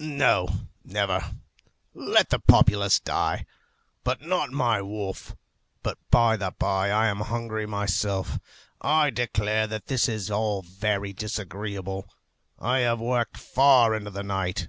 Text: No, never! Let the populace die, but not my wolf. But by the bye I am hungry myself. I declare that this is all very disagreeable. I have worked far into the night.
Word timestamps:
No, 0.00 0.48
never! 0.82 1.36
Let 1.94 2.30
the 2.30 2.40
populace 2.40 2.98
die, 2.98 3.46
but 4.02 4.20
not 4.20 4.50
my 4.50 4.82
wolf. 4.82 5.36
But 5.84 5.96
by 6.10 6.36
the 6.36 6.50
bye 6.58 6.90
I 6.90 7.06
am 7.06 7.20
hungry 7.20 7.66
myself. 7.66 8.40
I 8.80 9.10
declare 9.10 9.68
that 9.68 9.86
this 9.86 10.08
is 10.08 10.28
all 10.28 10.62
very 10.62 11.12
disagreeable. 11.12 12.10
I 12.58 12.78
have 12.80 12.98
worked 12.98 13.36
far 13.36 13.94
into 13.94 14.10
the 14.10 14.24
night. 14.24 14.66